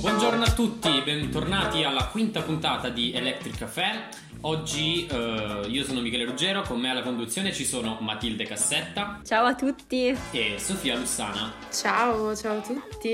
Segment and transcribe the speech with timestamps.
[0.00, 4.10] Buongiorno a tutti, bentornati alla quinta puntata di Electric Café.
[4.42, 9.46] Oggi eh, io sono Michele Ruggero, con me alla conduzione ci sono Matilde Cassetta Ciao
[9.46, 10.16] a tutti!
[10.30, 11.52] e Sofia Lussana.
[11.72, 13.10] Ciao, ciao a tutti.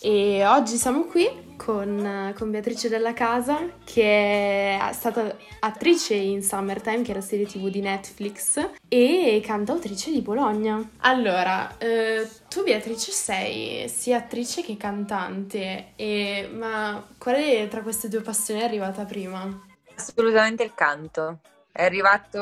[0.00, 7.02] E oggi siamo qui con, con Beatrice della Casa, che è stata attrice in Summertime,
[7.02, 10.90] che è la serie tv di Netflix, e cantautrice di Bologna.
[10.98, 18.22] Allora, eh, tu Beatrice sei sia attrice che cantante, e, ma quale tra queste due
[18.22, 19.72] passioni è arrivata prima?
[19.96, 21.40] Assolutamente il canto.
[21.70, 22.38] È arrivato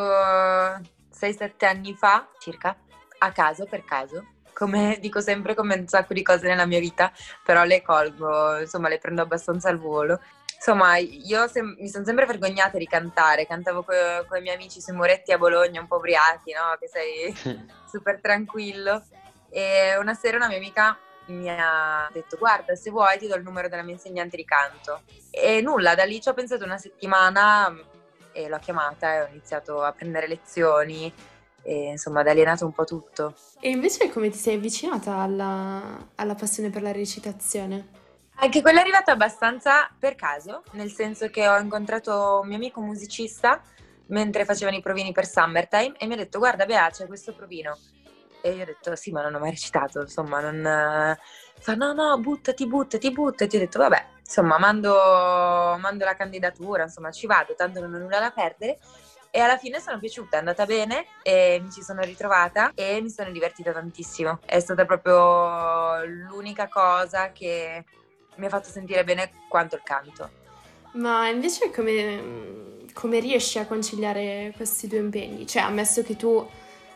[1.10, 2.76] 6-7 anni fa, circa,
[3.18, 4.26] a caso, per caso.
[4.52, 7.12] Come dico sempre, come un sacco di cose nella mia vita,
[7.44, 10.20] però le colgo, insomma, le prendo abbastanza al volo.
[10.54, 14.80] Insomma, io sem- mi sono sempre vergognata di cantare, cantavo co- con i miei amici
[14.80, 16.76] sui muretti a Bologna, un po' ubriachi, no?
[16.78, 17.34] Che sei
[17.90, 19.02] super tranquillo.
[19.50, 23.42] E una sera una mia amica mi ha detto guarda se vuoi ti do il
[23.42, 27.70] numero della mia insegnante di canto e nulla da lì ci ho pensato una settimana
[27.70, 27.78] mm,
[28.32, 31.12] e l'ho chiamata e ho iniziato a prendere lezioni
[31.62, 35.16] e insomma da lì è nato un po' tutto E invece come ti sei avvicinata
[35.16, 38.00] alla, alla passione per la recitazione?
[38.36, 42.80] anche quella è arrivata abbastanza per caso nel senso che ho incontrato un mio amico
[42.80, 43.62] musicista
[44.06, 47.78] mentre facevano i provini per Summertime e mi ha detto guarda Bea c'è questo provino
[48.42, 51.16] e io ho detto sì ma non ho mai recitato insomma non
[51.58, 54.92] fa no no buttati buttati buttati ho detto vabbè insomma mando,
[55.78, 58.78] mando la candidatura insomma ci vado tanto non ho nulla da perdere
[59.34, 63.08] e alla fine sono piaciuta è andata bene e mi ci sono ritrovata e mi
[63.08, 64.40] sono divertita tantissimo.
[64.44, 67.82] È stata proprio l'unica cosa che
[68.36, 70.30] mi ha fatto sentire bene quanto il canto.
[70.92, 75.46] Ma invece come, come riesci a conciliare questi due impegni?
[75.46, 76.46] Cioè, ammesso che tu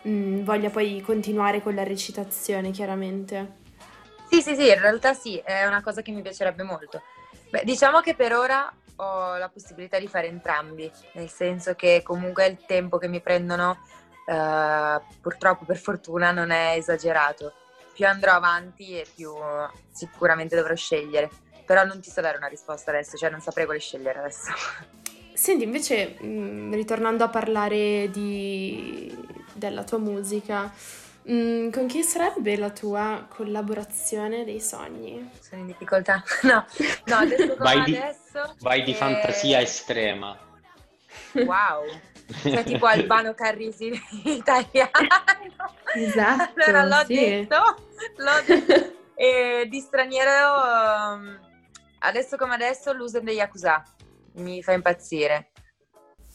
[0.07, 3.65] mh, voglia poi continuare con la recitazione, chiaramente.
[4.31, 7.03] Sì, sì, sì, in realtà sì, è una cosa che mi piacerebbe molto.
[7.51, 12.47] Beh, diciamo che per ora ho la possibilità di fare entrambi, nel senso che comunque
[12.47, 13.79] il tempo che mi prendono,
[14.27, 17.53] eh, purtroppo per fortuna, non è esagerato.
[17.93, 21.31] Più andrò avanti e più eh, sicuramente dovrò scegliere.
[21.65, 24.53] Però non ti so dare una risposta adesso, cioè non saprei quale scegliere adesso.
[25.33, 30.73] Senti, invece, mh, ritornando a parlare di- della tua musica,
[31.23, 35.31] mh, con chi sarebbe la tua collaborazione dei sogni?
[35.41, 36.23] Sono in difficoltà.
[36.43, 36.65] No,
[37.07, 38.55] no adesso come Vai di- adesso...
[38.61, 40.39] Vai di eh, fantasia estrema.
[41.33, 41.85] Wow!
[42.43, 43.93] Cioè tipo Albano Carrisi
[44.25, 44.91] italiano.
[45.95, 47.15] Esatto, Allora l'ho sì.
[47.15, 47.57] detto,
[48.17, 48.95] l'ho detto.
[49.15, 51.41] E di straniero, um,
[52.01, 53.83] adesso come adesso, l'uso degli Yakuza.
[54.35, 55.51] Mi fa impazzire.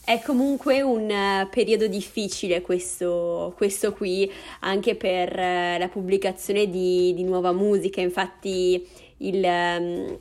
[0.03, 4.29] È comunque un eh, periodo difficile questo, questo qui,
[4.61, 8.85] anche per eh, la pubblicazione di, di nuova musica, infatti
[9.17, 10.19] il, ehm,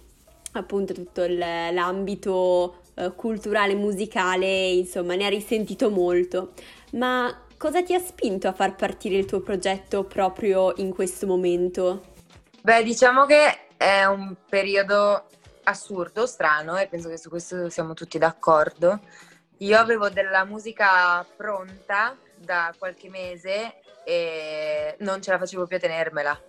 [0.52, 6.52] appunto tutto il- l'ambito eh, culturale, musicale, insomma, ne ha risentito molto.
[6.92, 12.02] Ma cosa ti ha spinto a far partire il tuo progetto proprio in questo momento?
[12.62, 15.24] Beh, diciamo che è un periodo
[15.64, 19.00] assurdo, strano, e penso che su questo siamo tutti d'accordo.
[19.62, 25.80] Io avevo della musica pronta da qualche mese e non ce la facevo più a
[25.80, 26.40] tenermela.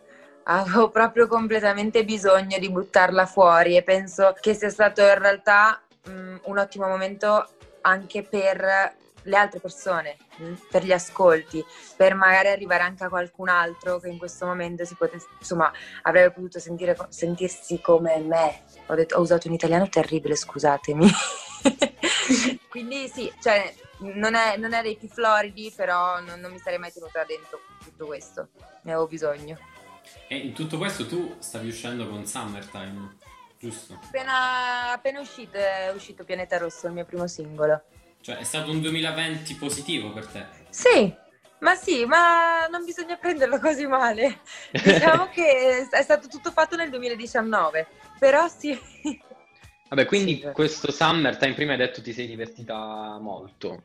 [0.44, 6.36] Avevo proprio completamente bisogno di buttarla fuori e penso che sia stato in realtà mh,
[6.44, 7.50] un ottimo momento
[7.82, 11.62] anche per le altre persone, mh, per gli ascolti,
[11.98, 15.70] per magari arrivare anche a qualcun altro che in questo momento si potesse, insomma,
[16.04, 18.62] avrebbe potuto sentire, sentirsi come me.
[18.88, 21.12] Ho, detto, ho usato un italiano terribile, scusatemi.
[22.70, 26.80] Quindi sì, cioè, non è, non è dei più floridi, però non, non mi sarei
[26.80, 28.50] mai tenuta dentro tutto questo.
[28.84, 29.58] Ne avevo bisogno.
[30.28, 33.18] E in tutto questo tu stavi uscendo con Summertime,
[33.60, 34.00] giusto?
[34.02, 37.84] Appena, appena uscito, è uscito Pianeta Rosso, il mio primo singolo.
[38.22, 40.46] Cioè è stato un 2020 positivo per te.
[40.70, 41.14] Sì,
[41.60, 44.42] ma sì, ma non bisogna prenderlo così male.
[44.72, 47.88] Diciamo che è stato tutto fatto nel 2019,
[48.20, 48.80] però sì.
[49.92, 50.48] Vabbè, quindi Sì.
[50.54, 53.84] questo Summertime prima hai detto ti sei divertita molto,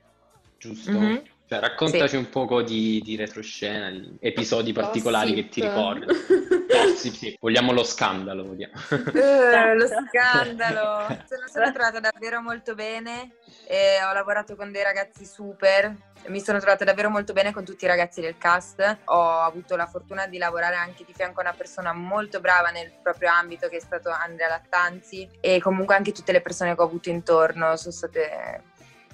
[0.56, 0.92] giusto?
[0.92, 1.22] Mhm.
[1.48, 5.74] Cioè, raccontaci un poco di, di retroscena, di episodi particolari che ti Gossip.
[5.74, 6.06] ricordi.
[6.96, 8.72] Gossip, sì, vogliamo lo scandalo, vogliamo.
[9.12, 11.06] Eh, lo scandalo.
[11.28, 15.94] Sono, sono trovata davvero molto bene e ho lavorato con dei ragazzi super.
[16.28, 18.98] Mi sono trovata davvero molto bene con tutti i ragazzi del cast.
[19.04, 22.92] Ho avuto la fortuna di lavorare anche di fianco a una persona molto brava nel
[23.02, 26.84] proprio ambito che è stato Andrea Lattanzi e comunque anche tutte le persone che ho
[26.84, 28.62] avuto intorno sono state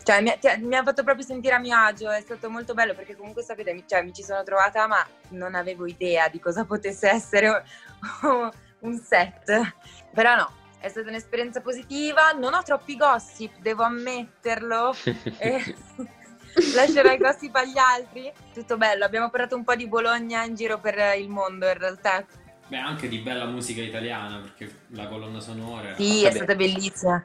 [0.03, 2.95] cioè, mi, ha- mi ha fatto proprio sentire a mio agio, è stato molto bello
[2.95, 6.65] perché comunque sapete, mi, cioè, mi ci sono trovata ma non avevo idea di cosa
[6.65, 7.65] potesse essere
[8.81, 9.75] un set,
[10.13, 14.95] però no, è stata un'esperienza positiva, non ho troppi gossip, devo ammetterlo,
[15.39, 15.77] e
[16.75, 20.79] lascerò i gossip agli altri, tutto bello, abbiamo portato un po' di Bologna in giro
[20.79, 22.25] per il mondo in realtà,
[22.73, 27.23] Beh, anche di bella musica italiana, perché la colonna sonora sì, è stata bellissima.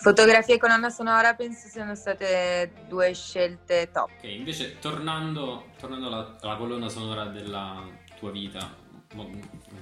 [0.00, 4.08] Fotografia e colonna sonora penso siano state due scelte top.
[4.16, 7.86] Ok, invece tornando, tornando alla, alla colonna sonora della
[8.18, 8.74] tua vita,
[9.14, 9.30] ho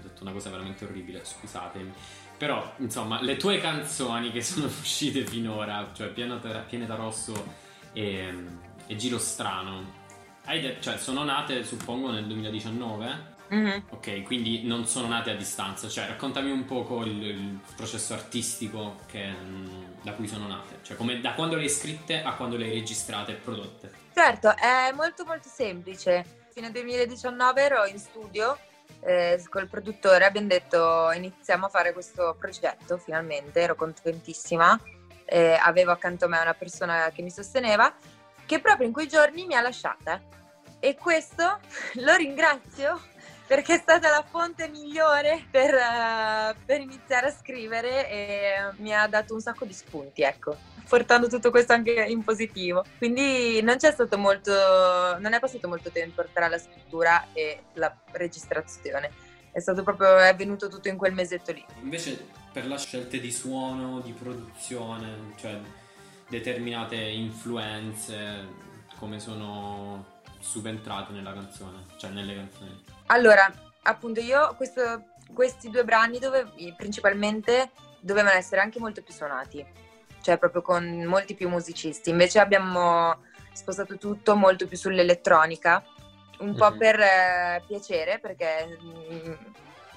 [0.02, 1.92] detto una cosa veramente orribile, scusatemi,
[2.36, 7.54] però insomma le tue canzoni che sono uscite finora, cioè Pianeta, Pianeta Rosso
[7.92, 8.34] e,
[8.88, 9.84] e Giro Strano,
[10.46, 13.36] hai de- cioè sono nate suppongo nel 2019?
[13.48, 13.84] Mhm.
[13.90, 18.96] Ok, quindi non sono nate a distanza, cioè raccontami un poco il, il processo artistico
[19.06, 22.56] che, mm, da cui sono nate, cioè come, da quando le hai scritte a quando
[22.56, 23.92] le hai registrate e prodotte.
[24.14, 26.46] Certo, è molto molto semplice.
[26.52, 28.58] Fino 2019 ero in studio
[29.00, 34.78] eh, col produttore, abbiamo detto iniziamo a fare questo progetto finalmente, ero contentissima,
[35.24, 37.94] eh, avevo accanto a me una persona che mi sosteneva,
[38.44, 40.20] che proprio in quei giorni mi ha lasciata.
[40.80, 41.58] E questo
[42.04, 43.00] lo ringrazio
[43.48, 49.08] perché è stata la fonte migliore per, eh, per iniziare a scrivere e mi ha
[49.08, 52.82] dato un sacco di spunti, ecco portando tutto questo anche in positivo.
[52.96, 54.52] Quindi non c'è stato molto,
[55.18, 59.10] non è passato molto tempo tra la scrittura e la registrazione.
[59.52, 61.62] È stato proprio, è avvenuto tutto in quel mesetto lì.
[61.82, 65.60] Invece per la scelte di suono, di produzione, cioè
[66.28, 68.46] determinate influenze,
[68.98, 72.84] come sono subentrate nella canzone, cioè nelle canzoni.
[73.06, 73.50] Allora,
[73.82, 76.46] appunto io questo- questi due brani dove,
[76.76, 79.64] principalmente dovevano essere anche molto più suonati,
[80.22, 82.10] cioè proprio con molti più musicisti.
[82.10, 83.22] Invece abbiamo
[83.52, 85.84] spostato tutto molto più sull'elettronica,
[86.40, 86.78] un po' Mhm.
[86.78, 89.32] per eh, piacere, perché mm,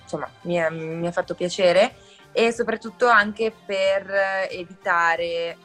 [0.01, 0.59] insomma mi
[1.07, 1.93] ha fatto piacere
[2.31, 5.57] e soprattutto anche per eh, evitare,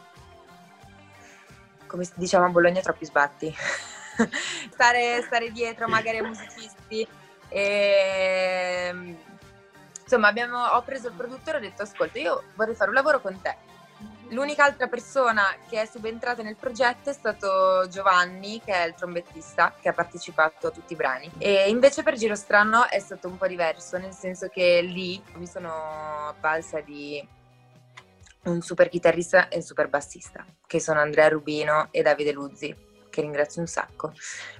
[1.87, 3.55] come diciamo a Bologna, troppi sbatti.
[4.73, 7.07] stare, stare dietro magari ai musicisti.
[7.49, 8.95] E
[10.03, 13.21] insomma abbiamo, ho preso il produttore e ho detto ascolta io vorrei fare un lavoro
[13.21, 13.75] con te.
[14.31, 19.73] L'unica altra persona che è subentrata nel progetto è stato Giovanni che è il trombettista
[19.81, 21.31] che ha partecipato a tutti i brani.
[21.39, 25.47] E invece per Giro Strano è stato un po' diverso nel senso che lì mi
[25.47, 27.25] sono avvalsa di
[28.47, 32.75] un super chitarrista e un super bassista che sono Andrea Rubino e Davide Luzzi
[33.09, 34.13] che ringrazio un sacco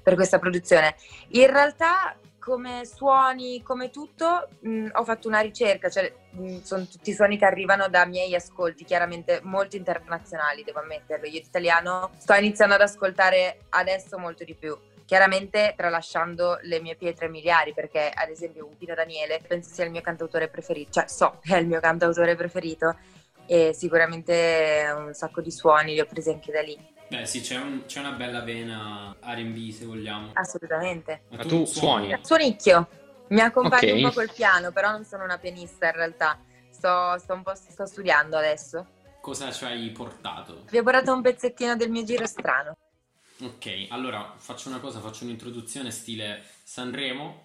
[0.03, 0.95] per questa produzione
[1.29, 2.17] in realtà
[2.47, 7.45] come suoni, come tutto, mh, ho fatto una ricerca, cioè mh, sono tutti suoni che
[7.45, 11.27] arrivano da miei ascolti, chiaramente molto internazionali, devo ammetterlo.
[11.27, 14.79] Io italiano sto iniziando ad ascoltare adesso molto di più.
[15.05, 19.91] Chiaramente tralasciando le mie pietre miliari, perché ad esempio un Pino Daniele penso sia il
[19.91, 22.97] mio cantautore preferito, cioè so che è il mio cantautore preferito
[23.47, 26.79] e sicuramente un sacco di suoni li ho presi anche da lì,
[27.09, 30.33] Beh sì, c'è, un- c'è una bella vena R&B se vogliamo.
[30.35, 31.23] assolutamente.
[31.31, 32.17] Ma tu suoni?
[32.23, 32.89] Suonicchio,
[33.29, 33.97] mi accompagno Ok.
[33.97, 36.39] un po' col piano, però non sono una pianista in realtà.
[36.71, 38.87] Sto, sto un po' sto studiando adesso.
[39.21, 40.65] Cosa ci hai portato?
[40.71, 42.75] Vi ho portato un pezzettino del mio giro strano.
[43.43, 47.45] Ok, allora faccio una cosa, faccio un'introduzione stile Sanremo.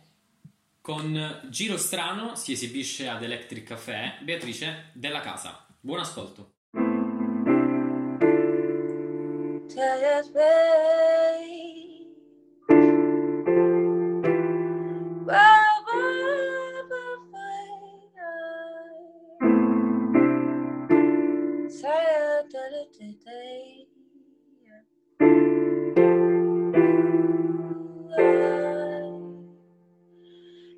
[0.81, 5.65] Con Giro Strano si esibisce ad Electric Café Beatrice della Casa.
[5.83, 6.53] Buon ascolto.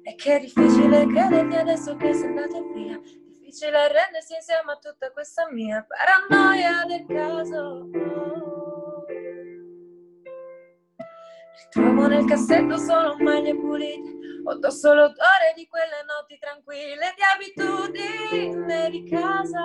[0.05, 3.22] E che è difficile crederti adesso che sei andata via.
[3.53, 7.87] Difficile arrendersi insieme a tutta questa mia paranoia del caso.
[11.61, 14.09] Ritrovo nel cassetto solo maglie pulite,
[14.43, 19.61] ho addosso l'odore di quelle notti tranquille, di abitudine di casa.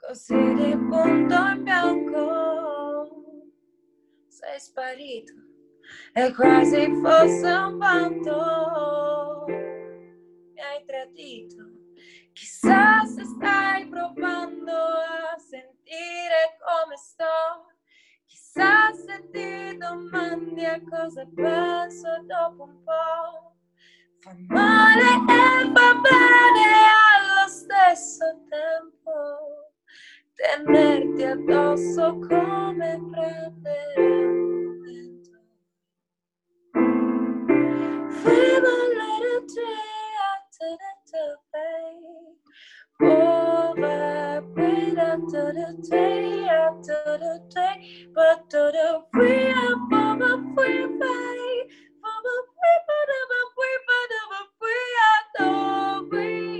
[0.00, 3.08] Così di punto in bianco
[4.28, 5.34] sei sparito
[6.14, 9.24] è quasi fosse un vanto
[12.32, 17.72] chissà se stai provando a sentire come sto.
[18.26, 23.54] Chissà se ti domandi a cosa penso dopo un po'
[24.20, 26.64] fa male e fa bene
[27.12, 29.12] allo stesso tempo
[30.34, 35.38] tenerti addosso come prendere un vento.
[38.24, 39.83] Live a little
[41.14, 41.94] after the day.
[43.00, 44.42] Over
[44.98, 51.68] after the day after the day, but to the free up of a free bay,
[52.00, 56.54] from a free but of a free but of a free out of free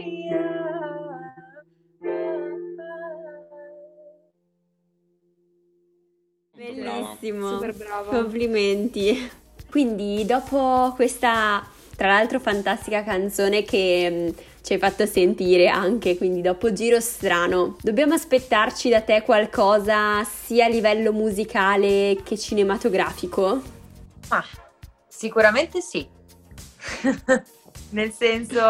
[6.57, 7.49] Bellissimo.
[7.49, 8.11] Super brava.
[8.11, 9.31] Complimenti.
[9.71, 16.41] Quindi dopo questa, tra l'altro, fantastica canzone che mh, ci hai fatto sentire anche, quindi
[16.41, 23.63] dopo Giro Strano, dobbiamo aspettarci da te qualcosa sia a livello musicale che cinematografico?
[24.29, 24.45] Ah,
[25.07, 26.09] sicuramente sì.
[27.91, 28.61] Nel senso,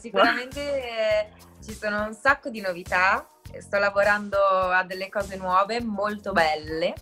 [0.00, 1.26] sicuramente eh,
[1.64, 3.28] ci sono un sacco di novità.
[3.58, 6.94] Sto lavorando a delle cose nuove, molto belle,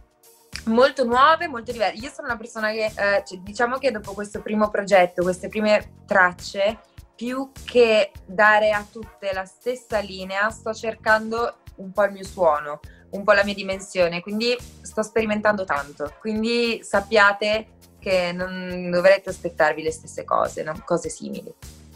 [0.64, 2.02] molto nuove, molto diverse.
[2.02, 6.02] Io sono una persona che, eh, cioè, diciamo che dopo questo primo progetto, queste prime
[6.06, 6.80] tracce,
[7.14, 12.80] più che dare a tutte la stessa linea, sto cercando un po' il mio suono,
[13.11, 16.14] un po' la mia dimensione, quindi sto sperimentando tanto.
[16.21, 17.68] Quindi sappiate
[18.00, 20.75] che non dovrete aspettarvi le stesse cose, no?
[20.85, 21.52] cose simili.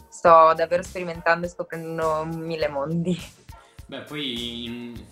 [0.07, 3.17] Sto davvero sperimentando e scoprendo mille mondi.
[3.85, 5.05] Beh, poi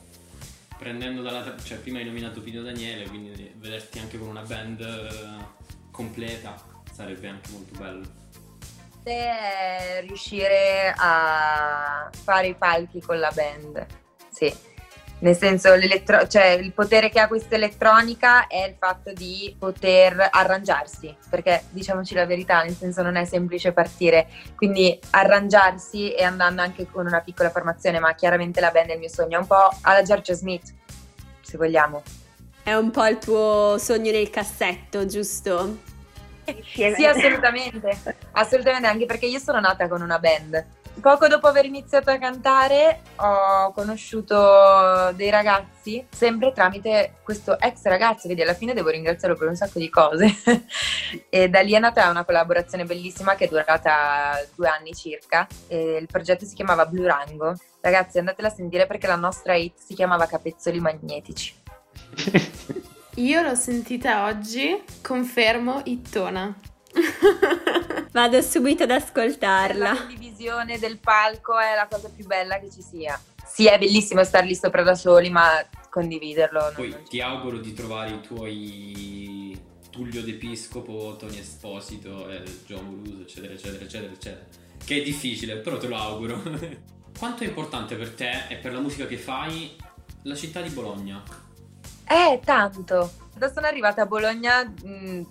[0.78, 1.56] prendendo dalla...
[1.64, 5.46] cioè prima hai nominato Pino Daniele, quindi vederti anche con una band eh,
[5.92, 6.56] completa
[6.92, 8.06] sarebbe anche molto bello.
[9.04, 13.86] è riuscire a fare i palchi con la band.
[14.32, 14.54] Sì.
[15.20, 15.70] Nel senso,
[16.28, 22.14] cioè, il potere che ha questa elettronica è il fatto di poter arrangiarsi, perché diciamoci
[22.14, 27.22] la verità, nel senso non è semplice partire, quindi arrangiarsi e andando anche con una
[27.22, 30.34] piccola formazione, ma chiaramente la band è il mio sogno, è un po' alla Georgia
[30.34, 30.72] Smith,
[31.42, 32.04] se vogliamo.
[32.62, 35.80] È un po' il tuo sogno nel cassetto, giusto?
[36.64, 37.98] Sì, assolutamente,
[38.34, 40.66] assolutamente, anche perché io sono nata con una band.
[41.02, 48.28] Poco dopo aver iniziato a cantare ho conosciuto dei ragazzi, sempre tramite questo ex ragazzo,
[48.28, 50.26] vedi alla fine devo ringraziarlo per un sacco di cose.
[51.30, 55.48] e da lì è nata una collaborazione bellissima che è durata due anni circa.
[55.68, 57.56] E il progetto si chiamava Blue Rango.
[57.80, 61.54] Ragazzi andatela a sentire perché la nostra hit si chiamava Capezzoli Magnetici.
[63.16, 66.54] Io l'ho sentita oggi, confermo, Ittona.
[68.18, 69.96] Vado subito ad La ascoltarla.
[69.96, 73.20] condivisione del palco è la cosa più bella che ci sia.
[73.46, 76.60] Sì, è bellissimo star lì sopra da soli, ma condividerlo.
[76.62, 83.04] non- Poi non ti auguro di trovare i tuoi Tullio D'Episcopo, Tony Esposito, e John
[83.04, 84.46] Blues, eccetera, eccetera, eccetera, eccetera.
[84.84, 86.42] Che è difficile, però te lo auguro.
[87.20, 89.76] Quanto è importante per te e per la musica che fai
[90.24, 91.22] la città di Bologna?
[92.08, 93.12] Eh, tanto.
[93.36, 95.22] Da sono arrivata a Bologna mh,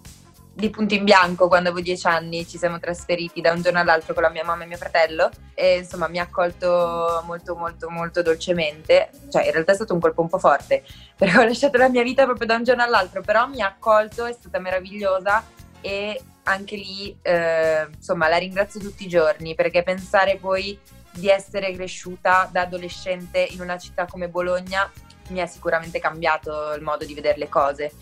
[0.56, 4.14] di punto in bianco quando avevo dieci anni, ci siamo trasferiti da un giorno all'altro
[4.14, 8.22] con la mia mamma e mio fratello e insomma mi ha accolto molto molto molto
[8.22, 10.82] dolcemente, cioè in realtà è stato un colpo un po' forte
[11.14, 14.24] perché ho lasciato la mia vita proprio da un giorno all'altro, però mi ha accolto,
[14.24, 15.44] è stata meravigliosa
[15.82, 20.78] e anche lì eh, insomma la ringrazio tutti i giorni perché pensare poi
[21.12, 24.90] di essere cresciuta da adolescente in una città come Bologna
[25.28, 27.92] mi ha sicuramente cambiato il modo di vedere le cose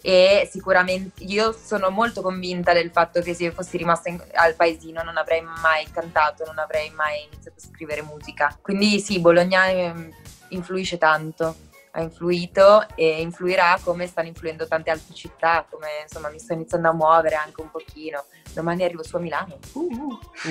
[0.00, 5.02] e sicuramente io sono molto convinta del fatto che se fossi rimasta in- al paesino
[5.02, 8.56] non avrei mai cantato, non avrei mai iniziato a scrivere musica.
[8.60, 10.10] Quindi sì, Bologna ehm,
[10.50, 11.56] influisce tanto,
[11.92, 16.88] ha influito e influirà come stanno influendo tante altre città, come insomma mi sto iniziando
[16.88, 18.24] a muovere anche un pochino.
[18.52, 19.58] Domani arrivo su a Milano.
[19.72, 20.18] Uh,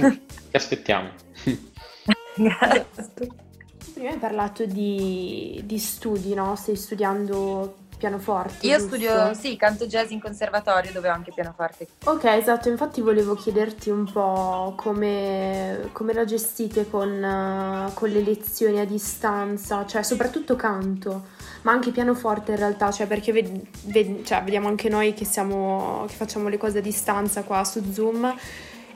[0.50, 1.10] Ti aspettiamo.
[2.36, 3.46] grazie.
[3.94, 6.56] Prima hai parlato di, di studi, no?
[6.56, 8.66] Stai studiando pianoforte.
[8.66, 8.96] Io giusto?
[8.96, 11.88] studio, sì, canto jazz in conservatorio dove ho anche pianoforte.
[12.06, 18.80] Ok, esatto, infatti volevo chiederti un po' come, come la gestite con, con le lezioni
[18.80, 21.25] a distanza, cioè soprattutto canto,
[21.63, 26.06] ma anche pianoforte in realtà, cioè perché ved- ved- cioè, vediamo anche noi che, siamo,
[26.08, 28.34] che facciamo le cose a distanza qua su Zoom,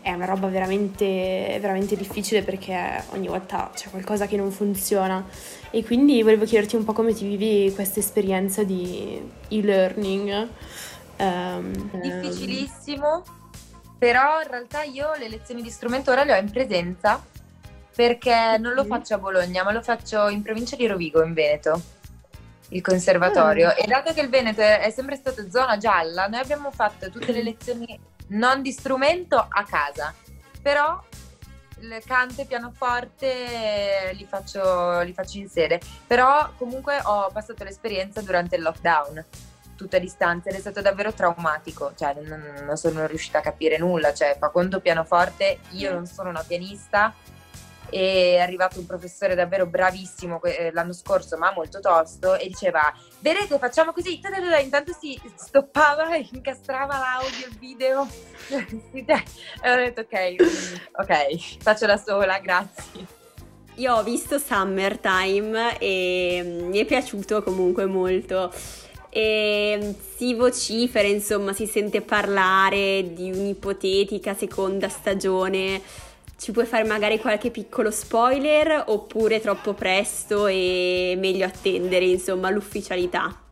[0.02, 5.24] è una roba veramente, veramente difficile perché ogni volta c'è qualcosa che non funziona
[5.70, 10.48] e quindi volevo chiederti un po' come ti vivi questa esperienza di e-learning.
[11.18, 13.24] Ehm, difficilissimo,
[13.98, 17.24] però in realtà io le lezioni di strumento ora le ho in presenza
[17.96, 21.80] perché non lo faccio a Bologna, ma lo faccio in provincia di Rovigo, in Veneto,
[22.70, 23.70] il conservatorio.
[23.70, 23.76] Ah.
[23.78, 27.44] E dato che il Veneto è sempre stato zona gialla, noi abbiamo fatto tutte le
[27.44, 28.00] lezioni
[28.32, 30.14] non di strumento a casa,
[30.62, 31.02] però
[31.80, 38.22] il canto e pianoforte li faccio, li faccio in sede, però comunque ho passato l'esperienza
[38.22, 39.26] durante il lockdown
[39.76, 43.80] tutta a distanza ed è stato davvero traumatico, cioè non, non sono riuscita a capire
[43.80, 47.16] nulla, cioè fa conto pianoforte, io non sono una pianista
[47.92, 52.92] e è arrivato un professore davvero bravissimo eh, l'anno scorso ma molto tosto e diceva
[53.20, 54.20] vedete facciamo così.
[54.62, 58.08] Intanto si stoppava incastrava l'audio il video.
[59.64, 60.36] E ho detto ok
[60.94, 63.20] ok faccio da sola grazie.
[63.76, 68.52] Io ho visto Summertime e mi è piaciuto comunque molto.
[69.10, 75.82] E si vocifera, insomma, si sente parlare di un'ipotetica seconda stagione.
[76.42, 83.44] Ci puoi fare magari qualche piccolo spoiler oppure troppo presto e meglio attendere, insomma, l'ufficialità?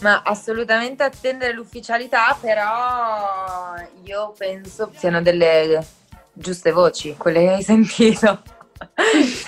[0.00, 5.86] Ma assolutamente attendere l'ufficialità, però io penso siano delle
[6.32, 8.42] giuste voci, quelle che hai sentito,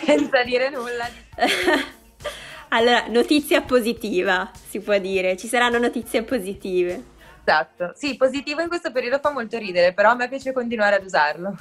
[0.05, 1.09] senza dire nulla.
[2.73, 5.37] Allora, notizia positiva, si può dire.
[5.39, 7.03] Ci saranno notizie positive.
[7.43, 7.93] Esatto.
[7.97, 11.57] Sì, positivo in questo periodo fa molto ridere, però a me piace continuare ad usarlo.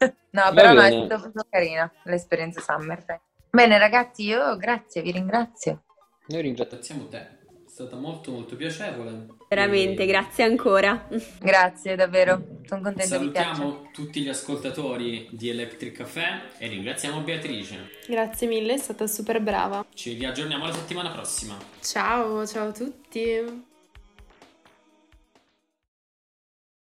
[0.30, 3.20] no, però no, è stata proprio carina l'esperienza Summertime.
[3.50, 5.82] Bene ragazzi, io grazie, vi ringrazio.
[6.28, 7.38] Noi ringraziamo te
[7.80, 9.26] stata molto molto piacevole.
[9.48, 10.06] Veramente, e...
[10.06, 11.08] grazie ancora.
[11.40, 12.58] Grazie, davvero.
[12.66, 17.90] Sono contenta di Salutiamo tutti gli ascoltatori di Electric Café e ringraziamo Beatrice.
[18.06, 19.86] Grazie mille, è stata super brava.
[19.94, 21.56] Ci riaggiorniamo la settimana prossima.
[21.80, 23.68] Ciao, ciao a tutti.